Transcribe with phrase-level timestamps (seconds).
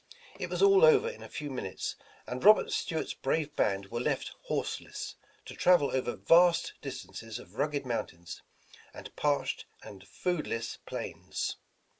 [0.39, 1.95] It was all over in a few minutes,
[2.25, 7.85] and Robert Stuart's brave band were left horseless, to travel over vast distances of rugged
[7.85, 8.41] mountains,
[8.95, 11.57] and parched and foodless plains.